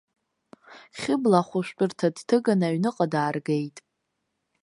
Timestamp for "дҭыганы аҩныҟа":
2.15-3.05